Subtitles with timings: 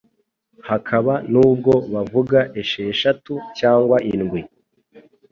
[0.69, 4.41] hakaba n’ubwo bavuga esheshatu cyangwa indwi